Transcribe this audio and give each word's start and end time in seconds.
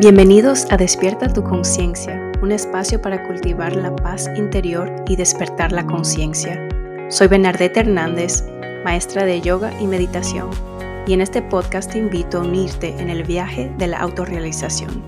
Bienvenidos 0.00 0.64
a 0.70 0.78
Despierta 0.78 1.30
tu 1.30 1.44
conciencia, 1.44 2.32
un 2.40 2.52
espacio 2.52 3.02
para 3.02 3.22
cultivar 3.28 3.76
la 3.76 3.94
paz 3.94 4.30
interior 4.34 4.90
y 5.06 5.14
despertar 5.14 5.72
la 5.72 5.86
conciencia. 5.86 6.66
Soy 7.10 7.28
Bernadette 7.28 7.76
Hernández, 7.76 8.42
maestra 8.82 9.26
de 9.26 9.42
yoga 9.42 9.78
y 9.78 9.86
meditación, 9.86 10.48
y 11.06 11.12
en 11.12 11.20
este 11.20 11.42
podcast 11.42 11.92
te 11.92 11.98
invito 11.98 12.38
a 12.38 12.44
unirte 12.44 12.98
en 12.98 13.10
el 13.10 13.24
viaje 13.24 13.70
de 13.76 13.88
la 13.88 13.98
autorrealización. 13.98 15.04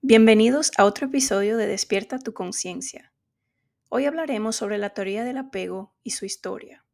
Bienvenidos 0.00 0.70
a 0.78 0.84
otro 0.84 1.08
episodio 1.08 1.56
de 1.56 1.66
Despierta 1.66 2.20
tu 2.20 2.32
conciencia. 2.32 3.12
Hoy 3.88 4.04
hablaremos 4.04 4.54
sobre 4.54 4.78
la 4.78 4.90
teoría 4.90 5.24
del 5.24 5.38
apego 5.38 5.96
y 6.04 6.10
su 6.10 6.24
historia. 6.24 6.84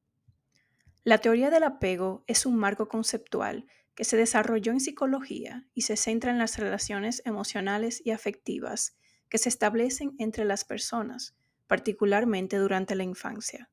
La 1.08 1.16
teoría 1.16 1.48
del 1.48 1.62
apego 1.62 2.22
es 2.26 2.44
un 2.44 2.56
marco 2.56 2.86
conceptual 2.86 3.66
que 3.94 4.04
se 4.04 4.18
desarrolló 4.18 4.72
en 4.72 4.80
psicología 4.80 5.64
y 5.72 5.80
se 5.80 5.96
centra 5.96 6.30
en 6.30 6.36
las 6.36 6.58
relaciones 6.58 7.22
emocionales 7.24 8.02
y 8.04 8.10
afectivas 8.10 8.94
que 9.30 9.38
se 9.38 9.48
establecen 9.48 10.14
entre 10.18 10.44
las 10.44 10.66
personas, 10.66 11.34
particularmente 11.66 12.58
durante 12.58 12.94
la 12.94 13.04
infancia. 13.04 13.70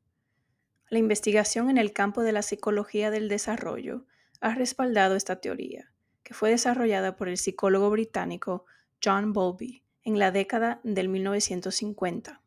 La 0.88 0.98
investigación 0.98 1.70
en 1.70 1.78
el 1.78 1.92
campo 1.92 2.22
de 2.22 2.32
la 2.32 2.42
psicología 2.42 3.12
del 3.12 3.28
desarrollo 3.28 4.06
ha 4.40 4.56
respaldado 4.56 5.18
esta 5.18 5.42
teoría, 5.42 5.92
que 6.24 6.34
fue 6.34 6.52
desarrollada 6.52 7.18
por 7.18 7.28
el 7.28 7.38
psicólogo 7.38 7.90
británico 7.90 8.64
John 9.04 9.34
Bowlby 9.34 9.84
en 10.04 10.20
la 10.20 10.32
década 10.32 10.80
del 10.86 11.10
1950. 11.10 12.42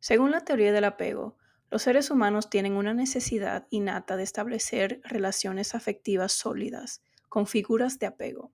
Según 0.00 0.32
la 0.32 0.44
teoría 0.44 0.70
del 0.70 0.84
apego, 0.84 1.38
los 1.70 1.82
seres 1.82 2.10
humanos 2.10 2.50
tienen 2.50 2.72
una 2.72 2.94
necesidad 2.94 3.66
innata 3.70 4.16
de 4.16 4.24
establecer 4.24 5.00
relaciones 5.04 5.74
afectivas 5.74 6.32
sólidas 6.32 7.02
con 7.28 7.46
figuras 7.46 8.00
de 8.00 8.06
apego, 8.06 8.52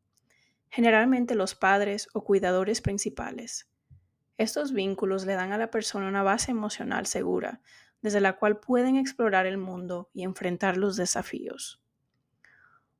generalmente 0.68 1.34
los 1.34 1.54
padres 1.54 2.08
o 2.12 2.24
cuidadores 2.24 2.82
principales. 2.82 3.70
Estos 4.36 4.74
vínculos 4.74 5.24
le 5.24 5.32
dan 5.32 5.52
a 5.52 5.58
la 5.58 5.70
persona 5.70 6.08
una 6.08 6.22
base 6.22 6.50
emocional 6.50 7.06
segura, 7.06 7.62
desde 8.02 8.20
la 8.20 8.36
cual 8.36 8.60
pueden 8.60 8.96
explorar 8.96 9.46
el 9.46 9.56
mundo 9.56 10.10
y 10.12 10.22
enfrentar 10.22 10.76
los 10.76 10.96
desafíos. 10.96 11.82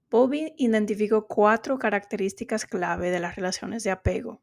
Bobby 0.09 0.55
identificó 0.57 1.27
cuatro 1.27 1.79
características 1.79 2.65
clave 2.65 3.11
de 3.11 3.21
las 3.21 3.37
relaciones 3.37 3.85
de 3.85 3.91
apego. 3.91 4.41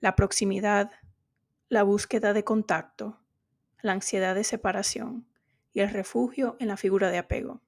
La 0.00 0.16
proximidad, 0.16 0.90
la 1.68 1.84
búsqueda 1.84 2.32
de 2.32 2.42
contacto, 2.42 3.19
la 3.82 3.92
ansiedad 3.92 4.34
de 4.34 4.44
separación 4.44 5.26
y 5.72 5.80
el 5.80 5.90
refugio 5.90 6.56
en 6.58 6.68
la 6.68 6.76
figura 6.76 7.10
de 7.10 7.18
apego. 7.18 7.62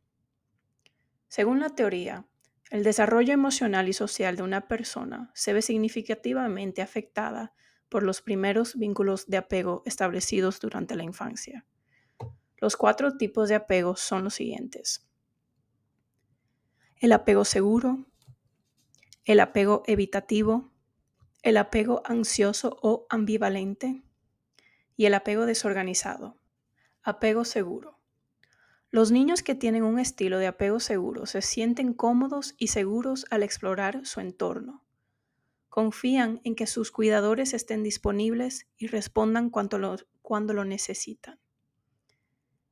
Según 1.29 1.61
la 1.61 1.71
teoría, 1.71 2.27
el 2.71 2.85
desarrollo 2.85 3.33
emocional 3.33 3.89
y 3.89 3.93
social 3.93 4.37
de 4.37 4.43
una 4.43 4.67
persona 4.69 5.31
se 5.35 5.53
ve 5.53 5.63
significativamente 5.63 6.83
afectada 6.83 7.55
por 7.89 8.03
los 8.03 8.23
primeros 8.23 8.77
vínculos 8.79 9.27
de 9.27 9.37
apego 9.37 9.83
establecidos 9.85 10.59
durante 10.61 10.97
la 10.97 11.05
infancia. 11.05 11.67
Los 12.57 12.77
cuatro 12.77 13.17
tipos 13.17 13.49
de 13.51 13.57
apego 13.57 13.97
son 13.97 14.25
los 14.25 14.35
siguientes. 14.35 15.07
El 17.01 17.13
apego 17.13 17.45
seguro, 17.45 18.07
el 19.25 19.41
apego 19.41 19.83
evitativo, 19.87 20.73
el 21.43 21.57
apego 21.57 22.03
ansioso 22.05 22.79
o 22.83 23.07
ambivalente, 23.11 24.03
y 25.03 25.07
el 25.07 25.15
apego 25.15 25.47
desorganizado. 25.47 26.39
Apego 27.03 27.45
seguro. 27.45 27.99
Los 28.93 29.11
niños 29.11 29.43
que 29.43 29.57
tienen 29.57 29.83
un 29.83 29.99
estilo 29.99 30.39
de 30.39 30.47
apego 30.47 30.79
seguro 30.79 31.27
se 31.27 31.43
sienten 31.43 31.93
cómodos 31.93 32.55
y 32.57 32.69
seguros 32.69 33.27
al 33.31 33.43
explorar 33.43 34.07
su 34.07 34.21
entorno. 34.21 34.85
Confían 35.69 36.41
en 36.45 36.55
que 36.55 36.69
sus 36.69 36.93
cuidadores 36.93 37.53
estén 37.53 37.83
disponibles 37.83 38.69
y 38.77 38.87
respondan 38.87 39.51
cuando 39.51 39.77
lo, 39.77 39.97
cuando 40.21 40.55
lo 40.55 40.65
necesitan. 40.65 41.41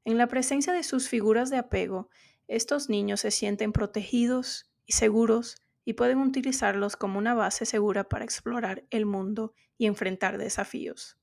En 0.04 0.16
la 0.16 0.28
presencia 0.28 0.72
de 0.72 0.84
sus 0.84 1.08
figuras 1.08 1.50
de 1.50 1.56
apego, 1.56 2.10
estos 2.46 2.88
niños 2.88 3.22
se 3.22 3.32
sienten 3.32 3.72
protegidos 3.72 4.70
y 4.86 4.92
seguros 4.92 5.56
y 5.84 5.94
pueden 5.94 6.18
utilizarlos 6.18 6.94
como 6.94 7.18
una 7.18 7.34
base 7.34 7.66
segura 7.66 8.08
para 8.08 8.24
explorar 8.24 8.84
el 8.90 9.04
mundo 9.04 9.52
y 9.76 9.86
enfrentar 9.86 10.38
desafíos 10.38 11.19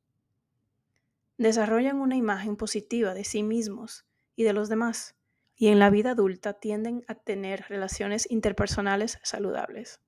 desarrollan 1.38 2.00
una 2.00 2.16
imagen 2.16 2.56
positiva 2.56 3.14
de 3.14 3.24
sí 3.24 3.44
mismos 3.44 4.06
y 4.36 4.44
de 4.44 4.53
los 4.53 4.70
demás, 4.70 5.16
y 5.56 5.68
en 5.68 5.80
la 5.80 5.90
vida 5.90 6.12
adulta 6.12 6.53
tienden 6.53 7.03
a 7.08 7.16
tener 7.16 7.66
relaciones 7.70 8.30
interpersonales 8.30 9.20
saludables. 9.24 10.00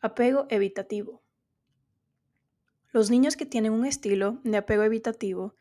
Apego 0.00 0.46
evitativo. 0.50 1.22
Los 2.92 3.10
niños 3.10 3.36
que 3.36 3.46
tienen 3.46 3.72
un 3.72 3.86
estilo 3.86 4.40
de 4.44 4.56
apego 4.56 4.82
evitativo 4.82 5.54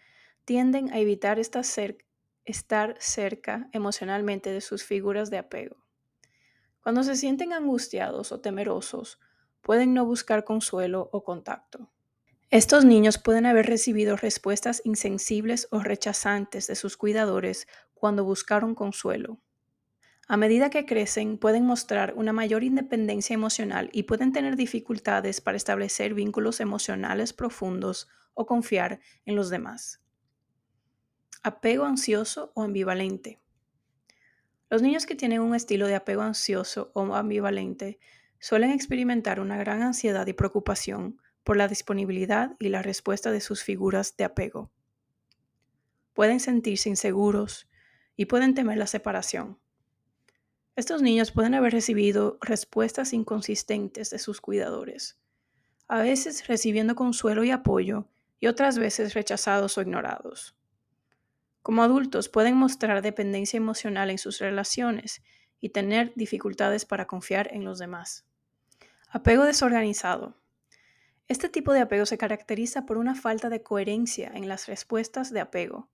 tienden 0.45 0.91
a 0.91 0.99
evitar 0.99 1.39
estar 1.39 2.95
cerca 2.99 3.69
emocionalmente 3.71 4.51
de 4.51 4.61
sus 4.61 4.83
figuras 4.83 5.29
de 5.29 5.37
apego. 5.37 5.77
Cuando 6.81 7.03
se 7.03 7.15
sienten 7.15 7.53
angustiados 7.53 8.31
o 8.31 8.39
temerosos, 8.41 9.19
pueden 9.61 9.93
no 9.93 10.05
buscar 10.05 10.43
consuelo 10.43 11.09
o 11.11 11.23
contacto. 11.23 11.91
Estos 12.51 12.83
niños 12.83 13.19
pueden 13.19 13.45
haber 13.45 13.67
recibido 13.67 14.15
respuestas 14.15 14.81
insensibles 14.83 15.67
o 15.69 15.81
rechazantes 15.81 16.65
de 16.65 16.75
sus 16.75 16.97
cuidadores 16.97 17.67
cuando 17.93 18.23
buscaron 18.23 18.73
consuelo. 18.73 19.39
A 20.27 20.35
medida 20.35 20.71
que 20.71 20.87
crecen, 20.87 21.37
pueden 21.37 21.67
mostrar 21.67 22.15
una 22.15 22.33
mayor 22.33 22.63
independencia 22.63 23.35
emocional 23.35 23.91
y 23.93 24.03
pueden 24.03 24.31
tener 24.31 24.55
dificultades 24.55 25.41
para 25.41 25.57
establecer 25.57 26.15
vínculos 26.15 26.59
emocionales 26.59 27.33
profundos 27.33 28.07
o 28.33 28.47
confiar 28.47 28.99
en 29.25 29.35
los 29.35 29.51
demás. 29.51 30.01
Apego 31.43 31.85
ansioso 31.85 32.51
o 32.55 32.63
ambivalente. 32.63 33.39
Los 34.71 34.81
niños 34.81 35.05
que 35.05 35.15
tienen 35.15 35.41
un 35.41 35.53
estilo 35.53 35.85
de 35.85 35.95
apego 35.95 36.23
ansioso 36.23 36.89
o 36.95 37.13
ambivalente 37.13 37.99
suelen 38.39 38.71
experimentar 38.71 39.39
una 39.39 39.57
gran 39.57 39.83
ansiedad 39.83 40.25
y 40.25 40.33
preocupación 40.33 41.19
por 41.49 41.57
la 41.57 41.67
disponibilidad 41.67 42.55
y 42.59 42.69
la 42.69 42.83
respuesta 42.83 43.31
de 43.31 43.41
sus 43.41 43.63
figuras 43.63 44.15
de 44.15 44.23
apego. 44.23 44.69
Pueden 46.13 46.39
sentirse 46.39 46.89
inseguros 46.89 47.67
y 48.15 48.25
pueden 48.25 48.53
temer 48.53 48.77
la 48.77 48.85
separación. 48.85 49.57
Estos 50.75 51.01
niños 51.01 51.31
pueden 51.31 51.55
haber 51.55 51.73
recibido 51.73 52.37
respuestas 52.41 53.13
inconsistentes 53.13 54.11
de 54.11 54.19
sus 54.19 54.41
cuidadores, 54.41 55.17
a 55.87 55.97
veces 55.97 56.47
recibiendo 56.47 56.93
consuelo 56.93 57.43
y 57.43 57.49
apoyo 57.49 58.07
y 58.39 58.45
otras 58.45 58.77
veces 58.77 59.15
rechazados 59.15 59.75
o 59.79 59.81
ignorados. 59.81 60.55
Como 61.63 61.81
adultos 61.81 62.29
pueden 62.29 62.57
mostrar 62.57 63.01
dependencia 63.01 63.57
emocional 63.57 64.11
en 64.11 64.19
sus 64.19 64.37
relaciones 64.37 65.23
y 65.59 65.69
tener 65.69 66.13
dificultades 66.15 66.85
para 66.85 67.07
confiar 67.07 67.51
en 67.51 67.63
los 67.63 67.79
demás. 67.79 68.27
Apego 69.09 69.45
desorganizado. 69.45 70.38
Este 71.29 71.47
tipo 71.47 71.73
de 71.73 71.81
apego 71.81 72.07
se 72.07 72.17
caracteriza 72.17 72.87
por 72.87 72.97
una 72.97 73.13
falta 73.13 73.49
de 73.49 73.61
coherencia 73.61 74.31
en 74.33 74.47
las 74.47 74.65
respuestas 74.65 75.31
de 75.31 75.39
apego. 75.39 75.87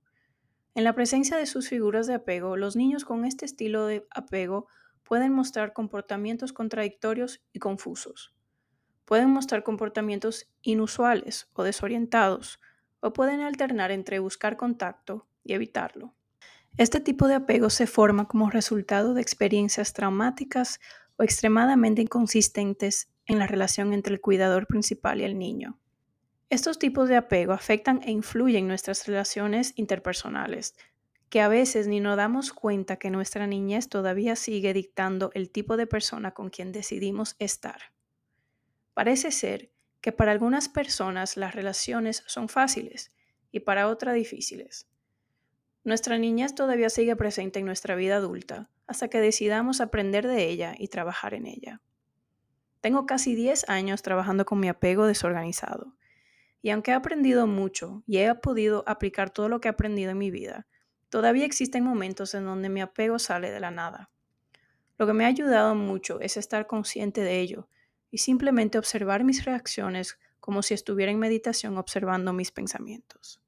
En 0.75 0.85
la 0.85 0.96
presencia 0.96 1.35
de 1.35 1.46
sus 1.46 1.68
figuras 1.68 2.07
de 2.07 2.13
apego, 2.13 2.56
los 2.56 2.78
niños 2.78 3.03
con 3.03 3.25
este 3.25 3.44
estilo 3.44 3.85
de 3.85 4.07
apego 4.12 4.68
pueden 5.03 5.34
mostrar 5.34 5.73
comportamientos 5.73 6.53
contradictorios 6.53 7.44
y 7.51 7.59
confusos. 7.59 8.34
Pueden 9.03 9.29
mostrar 9.29 9.64
comportamientos 9.64 10.47
inusuales 10.61 11.49
o 11.52 11.64
desorientados, 11.64 12.61
o 13.02 13.11
pueden 13.11 13.41
alternar 13.41 13.91
entre 13.91 14.20
buscar 14.20 14.55
contacto 14.55 15.28
y 15.43 15.52
evitarlo. 15.52 16.16
Este 16.78 17.02
tipo 17.02 17.28
de 17.28 17.35
apego 17.35 17.70
se 17.70 17.88
forma 17.88 18.29
como 18.29 18.49
resultado 18.49 19.14
de 19.14 19.22
experiencias 19.22 19.91
traumáticas 19.91 20.79
o 21.17 21.23
extremadamente 21.23 22.02
inconsistentes 22.02 23.09
en 23.27 23.39
la 23.39 23.47
relación 23.47 23.93
entre 23.93 24.13
el 24.13 24.22
cuidador 24.22 24.67
principal 24.67 25.22
y 25.22 25.23
el 25.23 25.37
niño. 25.37 25.79
Estos 26.49 26.77
tipos 26.77 27.09
de 27.09 27.16
apego 27.16 27.53
afectan 27.53 28.01
e 28.03 28.11
influyen 28.11 28.63
en 28.63 28.67
nuestras 28.67 29.07
relaciones 29.07 29.73
interpersonales, 29.75 30.75
que 31.29 31.41
a 31.41 31.47
veces 31.47 31.87
ni 31.87 31.99
nos 31.99 32.17
damos 32.17 32.53
cuenta 32.53 32.97
que 32.97 33.09
nuestra 33.09 33.47
niñez 33.47 33.89
todavía 33.89 34.35
sigue 34.35 34.73
dictando 34.73 35.31
el 35.33 35.49
tipo 35.49 35.75
de 35.75 35.87
persona 35.87 36.31
con 36.31 36.49
quien 36.49 36.72
decidimos 36.72 37.35
estar. 37.39 37.81
Parece 38.93 39.31
ser 39.31 39.71
que 40.01 40.11
para 40.11 40.31
algunas 40.31 40.69
personas 40.69 41.35
las 41.35 41.55
relaciones 41.55 42.23
son 42.28 42.47
fáciles 42.47 43.11
y 43.51 43.61
para 43.61 43.87
otras 43.87 44.13
difíciles. 44.16 44.87
Nuestra 45.83 46.17
niñez 46.17 46.55
todavía 46.55 46.89
sigue 46.89 47.16
presente 47.16 47.59
en 47.59 47.66
nuestra 47.66 47.95
vida 47.95 48.17
adulta 48.17 48.69
hasta 48.87 49.07
que 49.07 49.19
decidamos 49.19 49.81
aprender 49.81 50.28
de 50.28 50.47
ella 50.47 50.75
y 50.78 50.89
trabajar 50.89 51.33
en 51.33 51.47
ella. 51.47 51.81
Tengo 52.85 53.08
casi 53.08 53.34
10 53.34 53.67
años 53.67 54.03
trabajando 54.03 54.46
con 54.46 54.59
mi 54.59 54.70
apego 54.70 55.08
desorganizado. 55.08 55.96
Y 56.61 56.70
aunque 56.70 56.91
he 56.91 56.93
aprendido 56.93 57.47
mucho 57.47 58.03
y 58.05 58.17
he 58.17 58.35
podido 58.35 58.84
aplicar 58.85 59.32
todo 59.32 59.49
lo 59.49 59.59
que 59.59 59.67
he 59.67 59.72
aprendido 59.72 60.11
en 60.11 60.20
mi 60.20 60.29
vida, 60.29 60.67
todavía 61.09 61.46
existen 61.46 61.84
momentos 61.84 62.35
en 62.35 62.46
donde 62.46 62.70
mi 62.70 62.82
apego 62.82 63.17
sale 63.17 63.49
de 63.49 63.59
la 63.59 63.72
nada. 63.72 64.11
Lo 64.99 65.08
que 65.08 65.14
me 65.14 65.26
ha 65.26 65.29
ayudado 65.29 65.73
mucho 65.73 66.20
es 66.20 66.37
estar 66.37 66.67
consciente 66.67 67.22
de 67.22 67.40
ello 67.40 67.70
y 68.11 68.20
simplemente 68.20 68.78
observar 68.78 69.23
mis 69.23 69.46
reacciones 69.46 70.20
como 70.40 70.61
si 70.61 70.76
estuviera 70.76 71.11
en 71.11 71.17
meditación 71.17 71.79
observando 71.79 72.34
mis 72.34 72.52
pensamientos. 72.52 73.41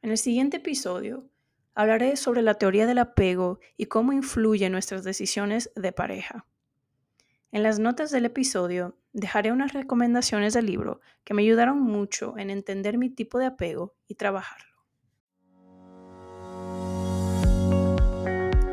En 0.00 0.12
el 0.12 0.18
siguiente 0.18 0.58
episodio 0.58 1.28
hablaré 1.74 2.14
sobre 2.14 2.42
la 2.42 2.54
teoría 2.54 2.86
del 2.86 2.98
apego 2.98 3.58
y 3.76 3.86
cómo 3.86 4.12
influye 4.12 4.70
nuestras 4.70 5.02
decisiones 5.02 5.72
de 5.74 5.90
pareja. 5.90 6.46
En 7.52 7.62
las 7.62 7.78
notas 7.78 8.10
del 8.10 8.24
episodio 8.24 8.96
dejaré 9.12 9.52
unas 9.52 9.74
recomendaciones 9.74 10.54
del 10.54 10.64
libro 10.64 11.02
que 11.22 11.34
me 11.34 11.42
ayudaron 11.42 11.82
mucho 11.82 12.38
en 12.38 12.48
entender 12.48 12.96
mi 12.96 13.10
tipo 13.10 13.38
de 13.38 13.44
apego 13.44 13.94
y 14.08 14.14
trabajarlo. 14.14 14.72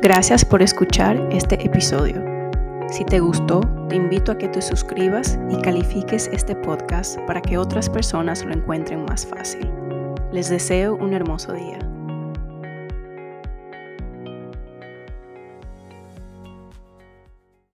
Gracias 0.00 0.46
por 0.46 0.62
escuchar 0.62 1.28
este 1.30 1.62
episodio. 1.62 2.24
Si 2.88 3.04
te 3.04 3.20
gustó, 3.20 3.60
te 3.90 3.96
invito 3.96 4.32
a 4.32 4.38
que 4.38 4.48
te 4.48 4.62
suscribas 4.62 5.38
y 5.50 5.60
califiques 5.60 6.28
este 6.32 6.56
podcast 6.56 7.18
para 7.26 7.42
que 7.42 7.58
otras 7.58 7.90
personas 7.90 8.46
lo 8.46 8.54
encuentren 8.54 9.04
más 9.04 9.26
fácil. 9.26 9.70
Les 10.32 10.48
deseo 10.48 10.96
un 10.96 11.12
hermoso 11.12 11.52
día. 11.52 11.78